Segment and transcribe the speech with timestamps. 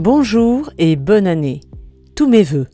[0.00, 1.60] Bonjour et bonne année.
[2.16, 2.66] Tous mes voeux.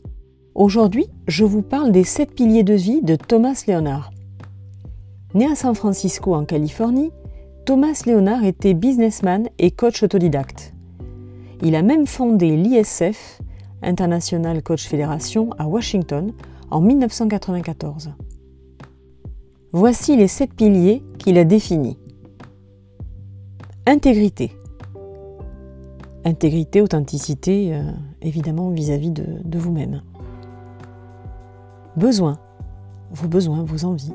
[0.55, 4.09] Aujourd'hui, je vous parle des sept piliers de vie de Thomas Leonard.
[5.35, 7.11] Né à San Francisco en Californie,
[7.63, 10.73] Thomas Leonard était businessman et coach autodidacte.
[11.61, 13.39] Il a même fondé l'ISF,
[13.83, 16.31] International Coach Federation, à Washington
[16.71, 18.13] en 1994.
[19.73, 21.99] Voici les sept piliers qu'il a définis.
[23.85, 24.53] Intégrité.
[26.23, 27.81] Intégrité, authenticité, euh,
[28.21, 30.03] évidemment vis-à-vis de, vous-même.
[31.95, 32.37] Besoin.
[33.11, 34.13] Vos besoins, vos envies.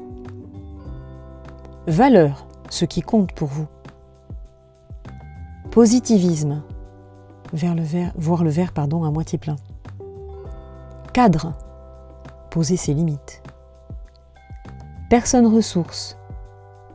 [1.88, 3.66] Valeur, ce qui compte pour vous.
[5.72, 6.62] Positivisme.
[7.52, 9.56] Vers le verre, voir le verre pardon, à moitié plein.
[11.12, 11.54] Cadre.
[12.50, 13.42] Poser ses limites.
[15.10, 16.16] Personne ressource.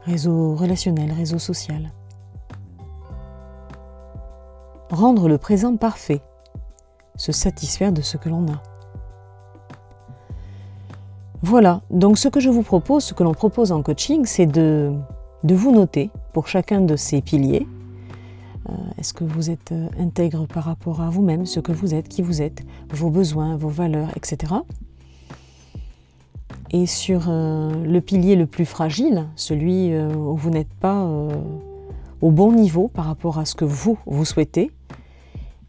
[0.04, 1.92] Réseau relationnel, réseau social
[4.92, 6.22] rendre le présent parfait,
[7.16, 8.62] se satisfaire de ce que l'on a.
[11.44, 14.94] Voilà, donc ce que je vous propose, ce que l'on propose en coaching, c'est de,
[15.44, 17.66] de, vous noter pour chacun de ces piliers.
[18.70, 22.08] Euh, est-ce que vous êtes euh, intègre par rapport à vous-même, ce que vous êtes,
[22.08, 22.62] qui vous êtes,
[22.92, 24.54] vos besoins, vos valeurs, etc.
[26.70, 31.08] Et sur euh, le pilier le plus fragile, celui où vous n'êtes pas
[32.22, 34.72] au bon niveau par rapport à ce que vous, vous souhaitez,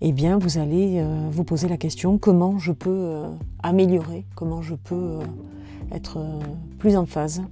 [0.01, 3.29] eh bien, vous allez euh, vous poser la question comment je peux euh,
[3.63, 5.23] améliorer, comment je peux euh,
[5.93, 6.19] être
[6.79, 7.43] plus en phase,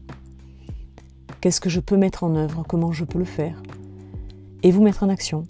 [1.41, 3.62] qu'est-ce que je peux mettre en œuvre, comment je peux le faire,
[4.62, 5.45] et vous mettre en action.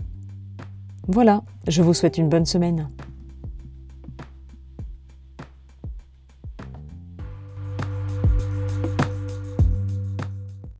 [1.08, 2.88] Voilà, je vous souhaite une bonne semaine.